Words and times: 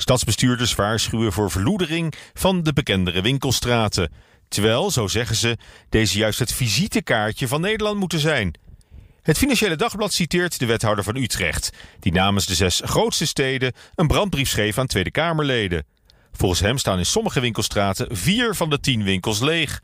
Stadsbestuurders 0.00 0.74
waarschuwen 0.74 1.32
voor 1.32 1.50
verloedering 1.50 2.14
van 2.34 2.62
de 2.62 2.72
bekendere 2.72 3.20
winkelstraten. 3.20 4.12
Terwijl, 4.48 4.90
zo 4.90 5.06
zeggen 5.06 5.36
ze, 5.36 5.56
deze 5.88 6.18
juist 6.18 6.38
het 6.38 6.52
visitekaartje 6.52 7.48
van 7.48 7.60
Nederland 7.60 7.98
moeten 7.98 8.18
zijn. 8.18 8.54
Het 9.22 9.38
Financiële 9.38 9.76
Dagblad 9.76 10.12
citeert 10.12 10.58
de 10.58 10.66
wethouder 10.66 11.04
van 11.04 11.16
Utrecht, 11.16 11.70
die 12.00 12.12
namens 12.12 12.46
de 12.46 12.54
zes 12.54 12.80
grootste 12.84 13.26
steden 13.26 13.72
een 13.94 14.06
brandbrief 14.06 14.48
schreef 14.48 14.78
aan 14.78 14.86
Tweede 14.86 15.10
Kamerleden. 15.10 15.84
Volgens 16.32 16.60
hem 16.60 16.78
staan 16.78 16.98
in 16.98 17.06
sommige 17.06 17.40
winkelstraten 17.40 18.16
vier 18.16 18.54
van 18.54 18.70
de 18.70 18.80
tien 18.80 19.02
winkels 19.02 19.40
leeg. 19.40 19.82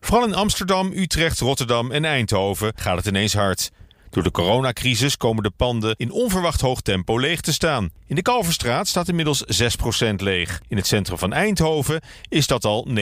Vooral 0.00 0.26
in 0.26 0.34
Amsterdam, 0.34 0.92
Utrecht, 0.92 1.40
Rotterdam 1.40 1.90
en 1.90 2.04
Eindhoven 2.04 2.72
gaat 2.74 2.96
het 2.96 3.06
ineens 3.06 3.34
hard. 3.34 3.70
Door 4.10 4.22
de 4.22 4.30
coronacrisis 4.30 5.16
komen 5.16 5.42
de 5.42 5.50
panden 5.50 5.94
in 5.96 6.10
onverwacht 6.10 6.60
hoog 6.60 6.80
tempo 6.80 7.18
leeg 7.18 7.40
te 7.40 7.52
staan. 7.52 7.90
In 8.06 8.14
de 8.14 8.22
Kalverstraat 8.22 8.88
staat 8.88 9.08
inmiddels 9.08 9.44
6% 9.44 10.14
leeg. 10.16 10.60
In 10.68 10.76
het 10.76 10.86
centrum 10.86 11.18
van 11.18 11.32
Eindhoven 11.32 12.00
is 12.28 12.46
dat 12.46 12.64
al 12.64 12.88
9,3% 12.88 12.94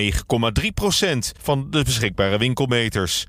van 1.42 1.70
de 1.70 1.82
beschikbare 1.84 2.38
winkelmeters. 2.38 3.26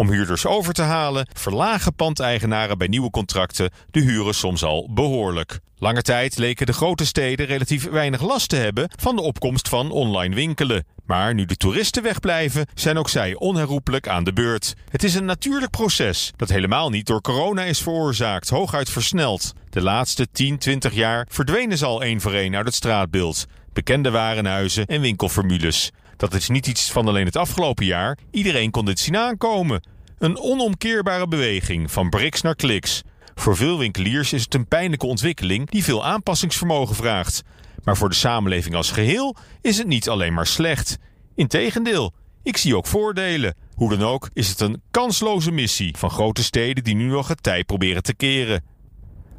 Om 0.00 0.10
huurders 0.10 0.46
over 0.46 0.72
te 0.72 0.82
halen, 0.82 1.28
verlagen 1.32 1.94
pandeigenaren 1.94 2.78
bij 2.78 2.86
nieuwe 2.86 3.10
contracten 3.10 3.70
de 3.90 4.00
huren 4.00 4.34
soms 4.34 4.64
al 4.64 4.90
behoorlijk. 4.92 5.58
Lange 5.78 6.02
tijd 6.02 6.38
leken 6.38 6.66
de 6.66 6.72
grote 6.72 7.06
steden 7.06 7.46
relatief 7.46 7.90
weinig 7.90 8.22
last 8.22 8.48
te 8.48 8.56
hebben 8.56 8.90
van 9.00 9.16
de 9.16 9.22
opkomst 9.22 9.68
van 9.68 9.90
online 9.90 10.34
winkelen. 10.34 10.84
Maar 11.06 11.34
nu 11.34 11.44
de 11.44 11.56
toeristen 11.56 12.02
wegblijven, 12.02 12.66
zijn 12.74 12.98
ook 12.98 13.08
zij 13.08 13.34
onherroepelijk 13.34 14.08
aan 14.08 14.24
de 14.24 14.32
beurt. 14.32 14.74
Het 14.90 15.02
is 15.02 15.14
een 15.14 15.24
natuurlijk 15.24 15.70
proces 15.70 16.32
dat 16.36 16.48
helemaal 16.48 16.90
niet 16.90 17.06
door 17.06 17.20
corona 17.20 17.62
is 17.62 17.82
veroorzaakt, 17.82 18.48
hooguit 18.48 18.90
versneld. 18.90 19.52
De 19.70 19.82
laatste 19.82 20.26
10, 20.32 20.58
20 20.58 20.92
jaar 20.92 21.26
verdwenen 21.30 21.78
ze 21.78 21.86
al 21.86 22.02
één 22.02 22.20
voor 22.20 22.34
één 22.34 22.56
uit 22.56 22.66
het 22.66 22.74
straatbeeld. 22.74 23.46
Bekende 23.72 24.10
warenhuizen 24.10 24.86
en 24.86 25.00
winkelformules. 25.00 25.90
Dat 26.20 26.34
is 26.34 26.48
niet 26.48 26.66
iets 26.66 26.92
van 26.92 27.08
alleen 27.08 27.24
het 27.24 27.36
afgelopen 27.36 27.84
jaar. 27.84 28.18
Iedereen 28.30 28.70
kon 28.70 28.84
dit 28.84 28.98
zien 28.98 29.16
aankomen. 29.16 29.82
Een 30.18 30.38
onomkeerbare 30.38 31.28
beweging 31.28 31.90
van 31.90 32.08
briks 32.08 32.40
naar 32.40 32.54
kliks. 32.54 33.02
Voor 33.34 33.56
veel 33.56 33.78
winkeliers 33.78 34.32
is 34.32 34.42
het 34.42 34.54
een 34.54 34.68
pijnlijke 34.68 35.06
ontwikkeling 35.06 35.70
die 35.70 35.84
veel 35.84 36.04
aanpassingsvermogen 36.04 36.94
vraagt. 36.94 37.42
Maar 37.84 37.96
voor 37.96 38.08
de 38.08 38.14
samenleving 38.14 38.74
als 38.74 38.90
geheel 38.90 39.36
is 39.60 39.78
het 39.78 39.86
niet 39.86 40.08
alleen 40.08 40.34
maar 40.34 40.46
slecht. 40.46 40.98
Integendeel, 41.34 42.12
ik 42.42 42.56
zie 42.56 42.76
ook 42.76 42.86
voordelen. 42.86 43.54
Hoe 43.74 43.96
dan 43.96 44.08
ook 44.08 44.30
is 44.32 44.48
het 44.48 44.60
een 44.60 44.82
kansloze 44.90 45.50
missie 45.50 45.96
van 45.98 46.10
grote 46.10 46.42
steden 46.42 46.84
die 46.84 46.94
nu 46.94 47.06
nog 47.06 47.28
het 47.28 47.42
tij 47.42 47.64
proberen 47.64 48.02
te 48.02 48.14
keren. 48.14 48.64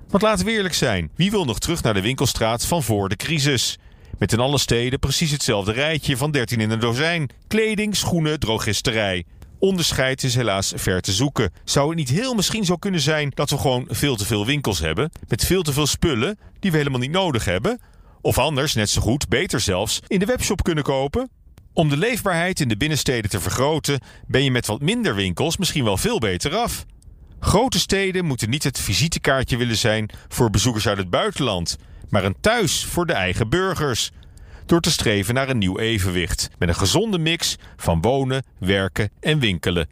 Want 0.08 0.24
laten 0.24 0.46
we 0.46 0.52
eerlijk 0.52 0.74
zijn, 0.74 1.12
wie 1.16 1.32
wil 1.32 1.46
nog 1.46 1.60
terug 1.60 1.84
naar 1.84 1.94
de 1.94 2.02
winkelstraat 2.02 2.66
van 2.66 2.84
voor 2.84 3.10
de 3.10 3.16
crisis? 3.16 3.78
Met 4.22 4.34
in 4.34 4.40
alle 4.40 4.58
steden 4.58 5.00
precies 5.00 5.32
hetzelfde 5.32 5.72
rijtje 5.72 6.18
van 6.18 6.32
13 6.32 6.60
in 6.60 6.70
een 6.70 6.80
dozijn. 6.80 7.30
Kleding, 7.48 7.96
schoenen, 7.96 8.40
drogisterij. 8.40 9.26
Onderscheid 9.60 10.24
is 10.24 10.36
helaas 10.36 10.74
ver 10.76 11.02
te 11.02 11.12
zoeken. 11.12 11.52
Zou 11.64 11.88
het 11.88 11.98
niet 11.98 12.10
heel 12.10 12.34
misschien 12.34 12.66
zo 12.66 12.76
kunnen 12.76 13.00
zijn 13.00 13.32
dat 13.34 13.50
we 13.50 13.58
gewoon 13.58 13.88
veel 13.90 14.16
te 14.16 14.26
veel 14.26 14.46
winkels 14.46 14.80
hebben, 14.80 15.12
met 15.28 15.46
veel 15.46 15.62
te 15.62 15.74
veel 15.74 15.88
spullen 15.88 16.40
die 16.60 16.72
we 16.72 16.78
helemaal 16.78 17.00
niet 17.00 17.12
nodig 17.12 17.46
hebben? 17.46 17.82
Of 18.22 18.38
anders, 18.38 18.74
net 18.74 18.90
zo 18.90 19.02
goed, 19.02 19.30
beter 19.30 19.60
zelfs, 19.60 20.00
in 20.08 20.20
de 20.20 20.26
webshop 20.26 20.64
kunnen 20.64 20.84
kopen? 20.84 21.30
Om 21.74 21.90
de 21.90 21.98
leefbaarheid 21.98 22.60
in 22.60 22.68
de 22.68 22.78
binnensteden 22.78 23.30
te 23.30 23.40
vergroten, 23.40 24.00
ben 24.28 24.44
je 24.44 24.52
met 24.52 24.66
wat 24.66 24.82
minder 24.82 25.16
winkels 25.16 25.58
misschien 25.58 25.84
wel 25.84 25.98
veel 25.98 26.20
beter 26.20 26.56
af. 26.56 26.86
Grote 27.40 27.80
steden 27.80 28.26
moeten 28.26 28.50
niet 28.50 28.64
het 28.64 28.80
visitekaartje 28.80 29.58
willen 29.58 29.78
zijn 29.78 30.10
voor 30.28 30.50
bezoekers 30.50 30.88
uit 30.88 30.98
het 30.98 31.10
buitenland, 31.10 31.78
maar 32.12 32.24
een 32.24 32.36
thuis 32.42 32.86
voor 32.86 33.06
de 33.06 33.14
eigen 33.14 33.50
burgers. 33.50 34.12
Door 34.66 34.82
te 34.82 34.92
streven 34.92 35.34
naar 35.34 35.50
een 35.50 35.58
nieuw 35.58 35.80
evenwicht 35.80 36.50
met 36.58 36.70
een 36.70 36.76
gezonde 36.76 37.18
mix 37.20 37.56
van 37.78 38.02
wonen, 38.02 38.44
werken 38.60 39.10
en 39.20 39.40
winkelen. 39.40 39.88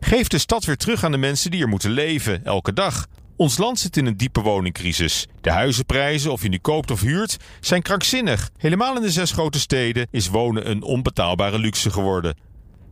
Geef 0.00 0.28
de 0.28 0.38
stad 0.38 0.64
weer 0.64 0.76
terug 0.76 1.04
aan 1.04 1.10
de 1.10 1.18
mensen 1.18 1.50
die 1.50 1.62
er 1.62 1.68
moeten 1.68 1.90
leven, 1.90 2.44
elke 2.44 2.72
dag. 2.72 3.06
Ons 3.36 3.58
land 3.58 3.78
zit 3.78 3.96
in 3.96 4.06
een 4.06 4.16
diepe 4.16 4.40
woningcrisis. 4.40 5.26
De 5.40 5.50
huizenprijzen, 5.50 6.32
of 6.32 6.42
je 6.42 6.48
nu 6.48 6.58
koopt 6.58 6.90
of 6.90 7.00
huurt, 7.00 7.36
zijn 7.60 7.82
krankzinnig. 7.82 8.50
Helemaal 8.56 8.96
in 8.96 9.02
de 9.02 9.10
zes 9.10 9.32
grote 9.32 9.60
steden 9.60 10.06
is 10.10 10.28
wonen 10.28 10.70
een 10.70 10.82
onbetaalbare 10.82 11.58
luxe 11.58 11.90
geworden. 11.90 12.36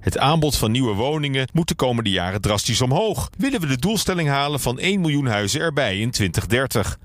Het 0.01 0.19
aanbod 0.19 0.57
van 0.57 0.71
nieuwe 0.71 0.95
woningen 0.95 1.49
moet 1.53 1.69
de 1.69 1.75
komende 1.75 2.11
jaren 2.11 2.41
drastisch 2.41 2.81
omhoog. 2.81 3.31
Willen 3.39 3.61
we 3.61 3.67
de 3.67 3.79
doelstelling 3.79 4.29
halen 4.29 4.61
van 4.61 4.79
1 4.79 5.01
miljoen 5.01 5.27
huizen 5.27 5.61
erbij 5.61 5.99
in 5.99 6.11
2030? 6.11 6.99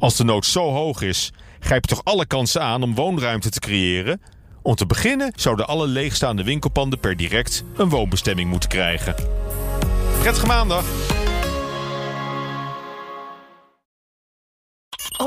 Als 0.00 0.16
de 0.16 0.24
nood 0.24 0.46
zo 0.46 0.70
hoog 0.70 1.02
is, 1.02 1.32
grijp 1.58 1.84
je 1.84 1.94
toch 1.94 2.04
alle 2.04 2.26
kansen 2.26 2.62
aan 2.62 2.82
om 2.82 2.94
woonruimte 2.94 3.50
te 3.50 3.60
creëren? 3.60 4.20
Om 4.62 4.74
te 4.74 4.86
beginnen 4.86 5.32
zouden 5.36 5.66
alle 5.66 5.86
leegstaande 5.86 6.44
winkelpanden 6.44 7.00
per 7.00 7.16
direct 7.16 7.64
een 7.76 7.88
woonbestemming 7.88 8.50
moeten 8.50 8.68
krijgen. 8.68 9.14
Prettige 10.20 10.46
maandag! 10.46 10.84